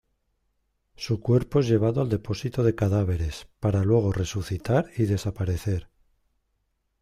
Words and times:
Su 0.95 1.19
cuerpo 1.21 1.59
es 1.59 1.67
llevado 1.69 2.01
al 2.01 2.09
depósito 2.09 2.63
de 2.63 2.73
cadáveres, 2.73 3.47
para 3.59 3.83
luego 3.83 4.11
resucitar 4.11 4.89
y 4.97 5.03
desaparecer. 5.05 5.89